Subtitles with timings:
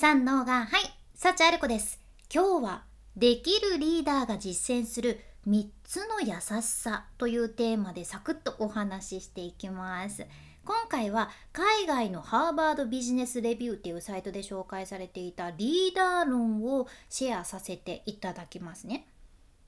[0.00, 0.80] 三能がはい
[1.14, 2.00] 幸ある子です。
[2.34, 2.84] 今日は
[3.16, 10.26] できるリーダーが実践する3つの優しさというテーマでサクッとお話ししていきます。
[10.64, 19.06] 今回は海外のハーバードビジネスレビューっていうサイトで紹介されていたリーダー論をシェアさせていただきますね、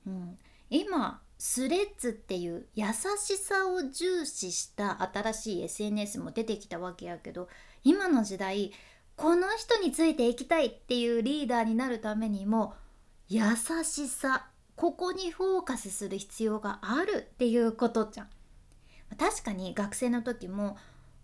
[0.07, 0.39] うん、
[0.71, 2.87] 今スレッズっていう優
[3.19, 7.49] しさを重視した新しい SNS も出てきたわけやけど
[7.85, 8.73] 今の時代
[9.17, 12.75] この人についていきたいっていうリーダーになるためにも
[13.29, 13.43] 優
[13.85, 14.47] しさ
[14.77, 18.29] ここにフォーカスする必要があるっていうことじゃん。
[19.19, 20.77] 確かに学生の時も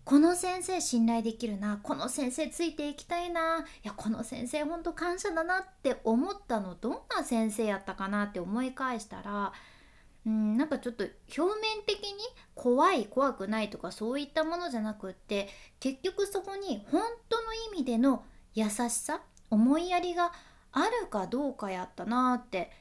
[0.05, 9.53] この先生信頼できるなこの先生ついていきたいないやこの先生ほんと感謝だなって思ったのどんな先生やったかなって思い返したら
[10.25, 11.05] うんなんかちょっと
[11.37, 12.11] 表面的に
[12.53, 15.47] 怖い怖くないとかそういったものじゃなくって
[15.79, 18.23] 結局そこに本当の意味での
[18.53, 20.31] 優しさ思いやりが
[20.71, 22.71] あるかどうかやったなって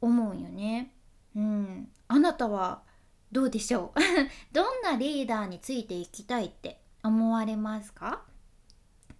[0.00, 0.92] 思うよね。
[1.34, 2.82] うん、あなたは
[3.32, 4.00] どうでしょう？
[4.52, 8.22] どんなリーダーについていきたいって思われますか？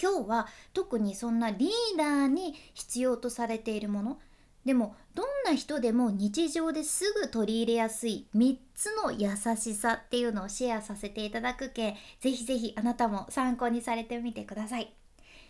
[0.00, 4.20] 今日は特にそんなリーダーに必要とされているもの。
[4.64, 14.92] でもどんな人でも日常ですぐ取り入れやすい3つの優しさっていうのをシェアさせていただくけぜひぜひあなたも参考にされてみてください。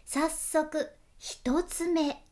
[0.04, 0.90] 早速
[1.20, 2.24] 1つ目。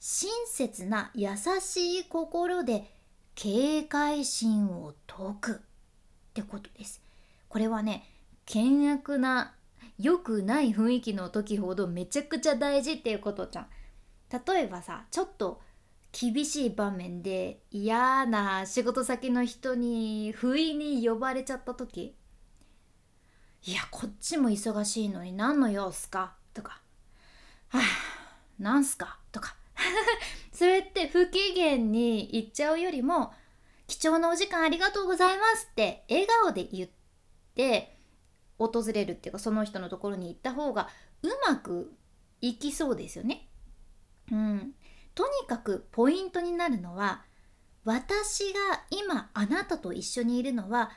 [0.00, 1.30] 親切な優
[1.60, 2.90] しい心で
[3.34, 5.52] 警戒心を解く。
[5.52, 5.56] っ
[6.34, 7.02] てことです。
[7.48, 8.08] これはね
[8.46, 9.54] 険悪な
[9.98, 13.66] 良くない雰囲気の時ほどめちゃくちゃ大事っていうことじゃん。
[14.30, 15.60] 例えばさちょっと
[16.18, 22.16] 厳しい場面で嫌な仕事先の人に不意に呼ばれちゃった時
[23.64, 26.36] いやこっちも忙しいのに何の用すか？
[26.52, 26.80] とか
[27.68, 27.82] はあ
[28.58, 29.18] なんすか？
[29.32, 29.56] とか。
[30.52, 33.32] それって不機嫌に言っちゃうよりも
[33.88, 36.88] 貴重なお時間ありがとうございますって笑顔で言っ
[37.56, 37.98] て
[38.58, 40.88] 訪れるっていうかその人のところに行った方が
[41.22, 41.92] うまく
[42.40, 43.48] いきそうですよね。
[44.30, 44.73] うん、
[45.14, 47.22] とにかくポイントになるのは
[47.84, 50.90] 私が今あなたと一緒にいるのは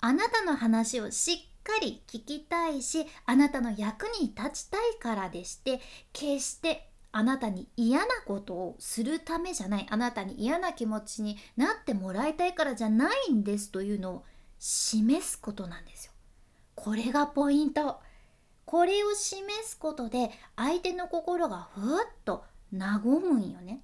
[0.00, 5.80] あなたの話をしっかり聞きたいしあなたの役に立ちたいからでして
[6.12, 14.24] 決してあなたに嫌なことをするためじゃないあなたに嫌な気持ちになってもらいたいからじゃないんですというのを
[14.58, 16.12] 示すことなんですよ。
[16.74, 18.00] これがポイント。
[18.66, 23.82] これを示すことで相手の心がふわっと和むんよね。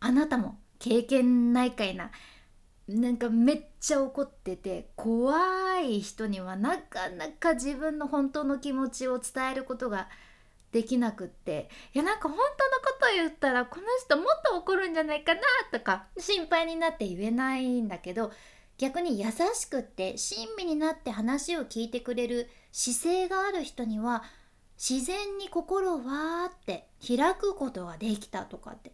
[0.00, 2.10] あなたも経験ないかいな。
[2.88, 10.08] なんかめっちゃ怒ってて怖い人にはなかなか自分の本当の気持ちを伝えることが
[10.70, 11.68] できなくって。
[11.94, 12.46] いやなんか本当の
[12.84, 15.40] こと言ったらこの人もっと怒るんじゃないかな
[15.72, 18.30] とか心配になって言えないんだけど
[18.78, 24.22] 逆に優しくって親身になって話を聞いてくれる姿勢がある人には
[24.76, 28.92] 自然に心をわーって開くことができたとかって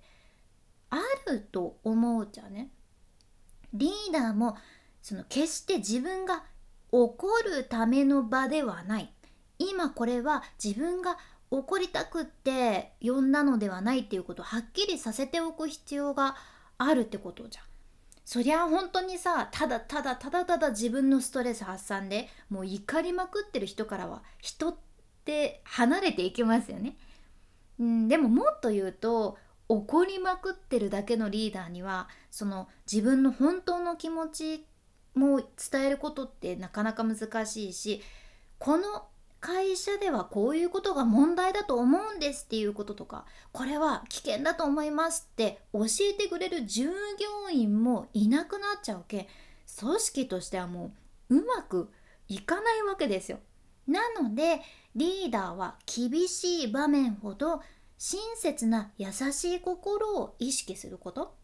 [0.90, 0.98] あ
[1.30, 2.70] ると思うじゃね。
[3.72, 4.56] リーダーも
[5.00, 6.44] その決して自分が
[6.90, 9.12] 怒るための場ではない
[9.58, 11.16] 今これは自分が
[11.50, 16.36] 怒りたくって呼んだのではないっていうことをはっきりさせておく必要が
[16.78, 17.64] あるってことじゃん。
[18.24, 24.76] そりゃ本当にさただただただただ自分のストレス発散でもう怒りまくってる人からは人っ
[25.24, 26.96] て離れていきますよね。
[27.82, 29.36] うん、でももっと言うと
[29.68, 34.64] 怒りまくってるだけのリーダーにはその自分の本当の気持ち
[35.16, 38.00] も伝えることってなかなか難しいし
[38.58, 39.06] この
[39.40, 49.28] 会社ではこういうことが問題だと思うんですっていうこととかこれは危険だと思いますって教えてくれる従業員もいなくなっちゃうけ
[49.80, 50.92] 組織としてはも
[51.30, 51.90] ううまく
[52.28, 53.40] いかないわけですよ。
[53.86, 54.60] なので
[54.94, 57.62] リーダーは厳しい場面ほど
[57.98, 61.36] 親切な優しい心を意識すること。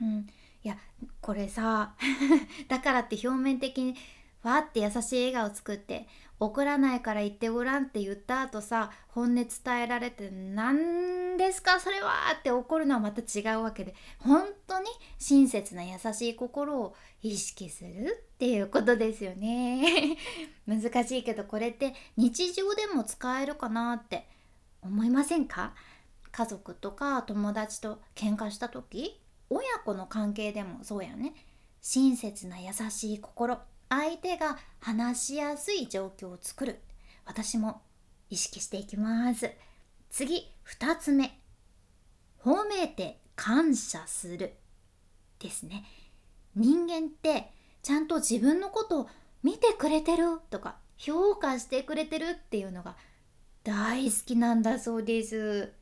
[0.00, 0.26] うん、
[0.62, 0.78] いや
[1.20, 1.94] これさ
[2.68, 3.96] だからって表面的に
[4.42, 6.06] わって優しい笑顔作って
[6.38, 9.46] 怒らないから言ってごらんって言った後さ本音伝
[9.82, 14.86] えられて何ですかそれはって怒るのはまた違うわけで本当に
[15.18, 20.16] 親切な優しい心を意識するっていうことですよね。
[20.66, 24.26] 難しいけどこれって日常でも使えるかなって
[24.80, 25.74] 思いませんか？
[26.32, 29.20] 家族とか友達と喧嘩した時
[29.50, 31.34] 親子の関係でもそうやね。
[31.82, 33.58] 親切な優しい心
[33.90, 36.80] 相手が話しやすい状況を作る。
[37.26, 37.82] 私も
[38.30, 39.52] 意識していきます。
[40.08, 41.38] 次2つ目。
[42.42, 44.54] 褒めて感謝する
[45.38, 45.84] ですね。
[46.54, 49.08] 人間ってちゃんと自分のことを
[49.42, 52.96] 見てくれてるとか評価してくれてるっていうのが
[53.64, 55.72] 大好きなんだそうです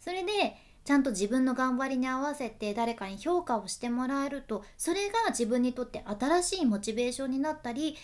[0.00, 7.96] それでちゃんと自分の頑張りに合わせて誰かに評価をしてもらえるとそれが自分にとって新しいモチベーションになったり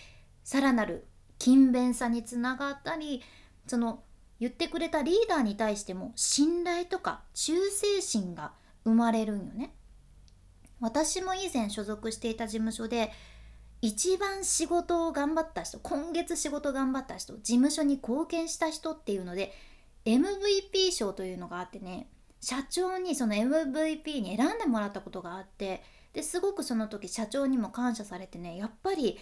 [0.43, 1.07] さらなる
[1.39, 3.23] 勤勉さにつながったり
[3.67, 4.03] その
[4.39, 8.51] 言ってくれたリーダーに対しても信頼とか忠誠心が
[8.83, 9.73] 生まれるんよね。
[10.79, 13.11] 私も以前所属していた事務所で
[13.81, 19.53] 一番仕事を頑張った人今月仕事頑張った人事務所に貢献した人っていうので
[20.05, 22.07] MVP 賞というのがあってね
[22.41, 25.83] 社長にその MVP に選んでもらったことがあって
[26.13, 29.17] ですごくその時社長にも感謝されてねやっぱり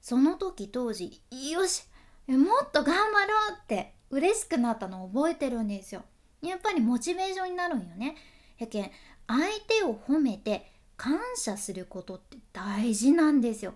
[0.00, 1.22] その時当時
[1.52, 1.84] よし
[2.26, 6.04] もっと頑張ろうって嬉しくなったのを覚えてるんですよ。
[6.42, 8.16] やっぱりモチベーションになるんよね。
[8.58, 8.90] やけん
[9.26, 13.74] 相手を褒めて感謝することって大事なんですよ。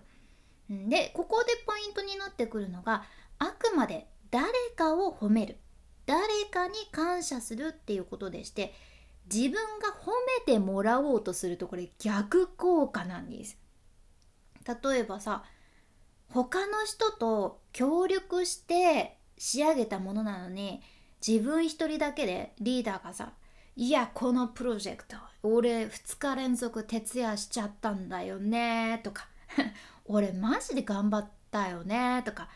[0.70, 3.04] でここでポイントになってくるのが
[3.38, 5.56] あくまで誰かを褒める。
[6.06, 8.72] 誰かに感謝するっていうことでして
[9.30, 10.10] 自分が褒
[10.46, 13.58] めてもらおうとするとこれ逆効果なんです。
[14.82, 15.44] 例えばさ
[16.30, 20.82] 他の人と協力して仕上げたものなのに
[21.26, 23.32] 自分一人だけでリーダーがさ
[23.76, 29.28] 「いやこのプロジェクト俺2日連続徹夜しちゃったんだよね」とか
[30.08, 32.48] 「俺マジで頑張ったよね」とか。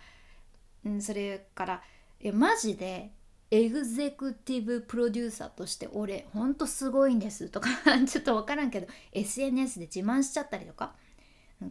[0.89, 1.83] んそれから
[2.21, 3.13] 「いやマジで
[3.53, 7.69] エグゼクティブプロデューサーとして俺ほんとすごいんです」とか。
[8.09, 10.95] ちょっと分からんけど SNS で自慢しちゃったりとか。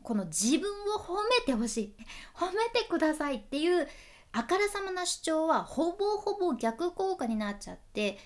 [0.04, 1.96] この自分を褒めてほしい。
[2.34, 3.88] 褒めてくださいっていう
[4.32, 8.18] あからさまな主張はほぼほぼ逆効果になっちゃって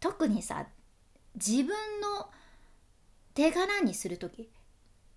[0.00, 0.66] 特にさ
[1.34, 1.66] 自分
[2.00, 2.30] の
[3.34, 4.50] 手柄にする時、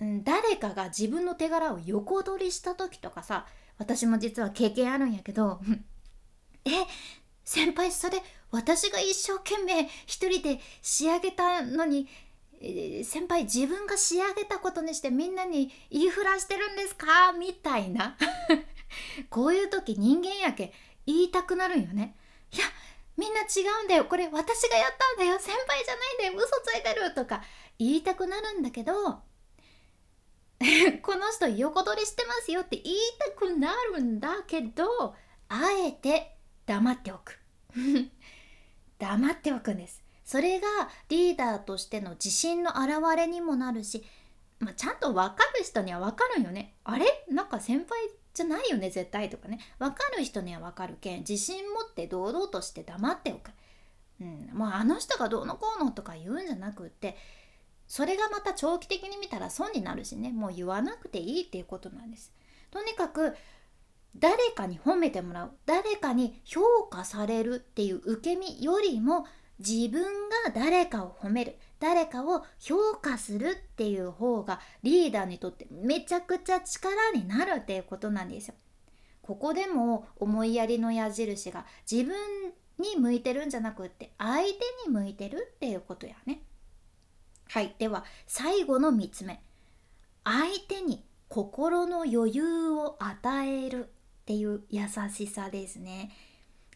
[0.01, 3.45] うん、誰かが自分の手柄を横取りした時とかさ
[3.77, 5.61] 私も実は経験あるんやけど
[6.65, 6.69] え
[7.45, 12.07] 先輩それ私が一生懸命一人で仕上げたのに
[13.03, 17.31] 先輩自分が仕上げたことにしてみんなに言いふらしてるんですか？
[17.33, 18.15] みたいな。
[19.31, 20.71] こういう時人間やけ
[21.07, 22.15] 言いたくなるんよね。
[22.51, 22.65] いや
[23.17, 24.05] みんな違うんだよ。
[24.05, 25.39] これ私がやったんだよ。
[25.39, 26.47] 先輩じゃないんだよ。
[26.47, 27.43] 嘘ついてるとか
[27.79, 29.23] 言いたくなるんだけど
[31.01, 35.15] この人横取りしてますよって言いたくなるんだけど
[35.49, 37.39] あえて黙っておく。
[38.99, 40.03] 黙っておくんです。
[40.23, 40.67] それが
[41.09, 44.05] リーダーとしての自信の表れにもなるし、
[44.59, 46.75] まあ、ちゃんと分かる人には分かるよね。
[46.83, 47.25] あれ？
[47.29, 48.91] なんか先輩じゃないよね？
[48.91, 49.59] 絶対とかね。
[49.79, 53.51] 分かる人には分かるけん自信持って堂々として黙っておく、
[54.21, 57.17] うん、もうあの人がどうのこうのとか言うんじゃなくって
[57.91, 62.31] それがまた長期的に見たら損になるしねもう言わなくていいっていうことなんです
[62.71, 63.35] とにかく
[64.15, 69.25] 誰かに褒めてもらう誰かに評価されるっていう受け身よりも
[69.59, 70.03] 自分
[70.45, 78.53] が誰かを褒める誰かを評価するっていう方がリーダーにとってめちゃくちゃ力になるっていうことなんですよ。
[79.21, 82.15] ここでも思いやりの矢印が自分
[82.79, 84.45] に向いてるんじゃなくって相手
[84.87, 86.41] に向いてるっていうことやね。
[87.53, 89.41] はいでは最後の3つ目
[90.23, 96.11] 相手に心の余裕を与えるっていう優しさですね。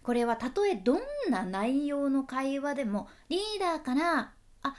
[0.03, 4.75] これはたとえどんな内容の会話でもリーダーから「あ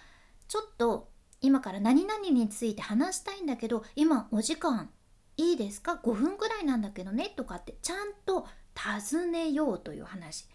[0.47, 1.09] ちょっと
[1.41, 4.91] 今から何々について話したいんだけど今お時間
[5.39, 10.47] いいですか？5分ぐらいなんだけどね」とかってちゃんと尋ねようという話。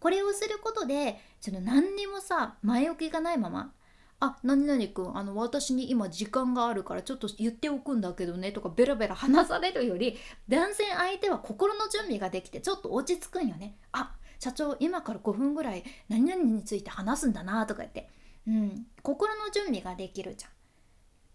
[0.00, 3.72] これをすることでその何にもさ前置きがないまま
[4.20, 18.08] あ何々くんあの私に今時間があるからちょっと言っておくんだけどねとかベラベラ話されるより男性相手は心の準備ができてちょっと落ち着くんよねあ社長今から5分ぐらい何々について話すんだなとか言って、
[18.46, 20.50] うん、心の準備ができるじゃん。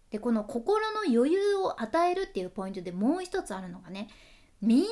[0.10, 4.10] でこの心の余裕を与えるっていうポイントでもう一つあるのがね
[4.62, 4.84] みん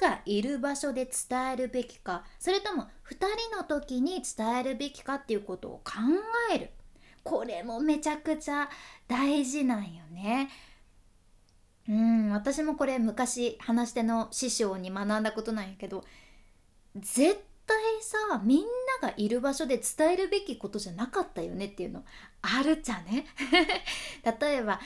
[0.00, 3.16] ながいる場所で伝えるべきかそれとも2
[3.48, 5.92] 人の時に伝えるべきかっていうことを考
[6.54, 6.70] える。
[7.26, 8.70] これもめちゃくちゃ
[9.08, 10.48] 大事なんよね。
[11.88, 16.04] うん私もこれ昔話し手の師匠に学んだことなんやけど
[16.96, 18.58] 絶対さみん
[19.00, 22.04] ながいる場所で伝えるべきことじゃなかったよねっていうの
[22.42, 23.26] あるじゃね？
[24.40, 24.80] 例えば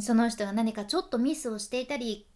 [0.00, 2.26] その人が何かちょっとミスをしていたり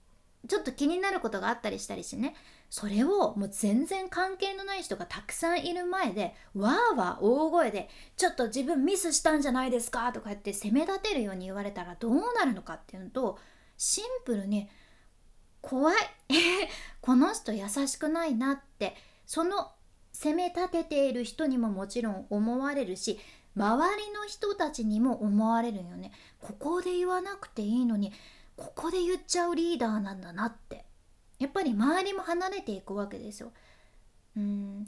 [0.48, 2.34] ちょっと気になることがあったりしたりしてね。
[2.72, 13.38] それをもう全然関係のない人がたくさんいる前でわーわー大声で「ちょっと自分ミスしたんじゃないですか」とか言って責め立てるように言われたらどうなるのかっていうのと
[13.76, 14.70] シンプルに
[15.60, 15.96] 怖い。
[17.02, 18.96] この人優しくないなって
[19.26, 19.72] その
[20.10, 23.20] 責め立てている人にももちろん思われるし
[23.54, 26.10] 周りの人たちにも思われるよね。
[26.40, 28.14] ここで言わなくていいのに
[28.56, 30.84] ここで言っちゃうリーダーなんだなって。
[31.38, 33.52] やっぱり周りも離れていくわけですよ。
[34.36, 34.86] うん。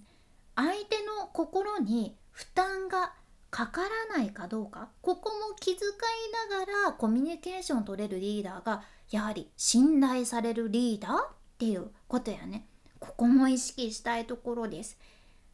[0.54, 3.12] 相手の心に負担が
[3.50, 4.88] かからないかどうか。
[5.00, 11.28] ここも気遣いながらコミュニケーションを取れるリーダーがやはり信頼されるリーダーっ
[11.58, 12.66] ていうことやね。
[12.98, 14.98] ここも意識したいところです。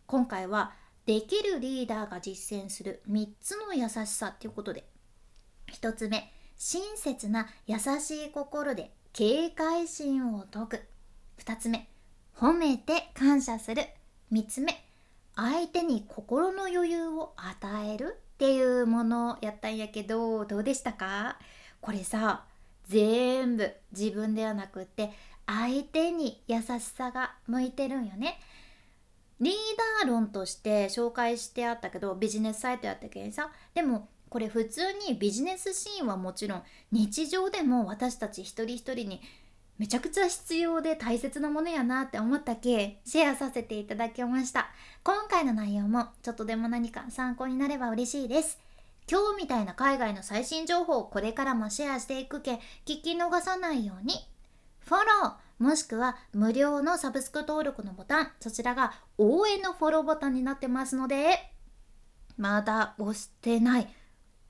[0.06, 0.72] 今回は
[1.06, 4.88] できるリーダーが実践する3つの優しさっていうことで。
[5.72, 10.82] 1つ目親切な優しい心で警戒心を解く。
[11.42, 11.88] 2つ目
[12.36, 13.84] 褒めて感謝する。
[14.30, 14.74] 3つ目
[15.34, 18.20] 相手に心の余裕を与える。
[18.34, 21.38] っていうものをやったんやけどどうでしたか？
[21.80, 22.44] これさ
[22.88, 25.12] 全部自分ではなくって
[25.46, 28.38] 相手に優しさが向いてるんよね。
[29.40, 29.54] リー
[30.02, 39.20] ダー論として紹介してあったけどビジネスサイトやったけんさでもこれ普通にビジネスシーンはもちろん日常でも私たち一人一人に
[39.76, 44.68] めちゃくちゃ必要で大切なものやなって思ったけシェアさせていただきました。
[45.02, 48.58] 今回の内容もちょっとでも何か参考になれば嬉しいです。
[49.10, 54.14] 今日みたいな海外の最新情報をこれからもシェアしていくけ聞き逃さないように。
[54.80, 61.38] フォローもしくは無料のサブスク登録のボタンそちらが応援のフォローボタンになってますので
[62.36, 63.88] まだ押してない。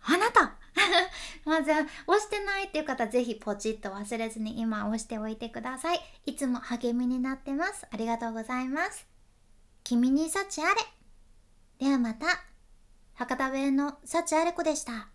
[0.03, 0.57] あなた。
[1.45, 1.87] まず押
[2.21, 6.01] してないっていう方ぜひポチッと忘れずに今押しておいてください。
[6.27, 7.87] いつも励みになってます。
[7.91, 9.07] ありがとうございます。
[9.85, 10.75] 君に幸あれ。
[11.79, 12.27] ではまた。
[13.15, 15.10] 博多弁の幸あれ子でした。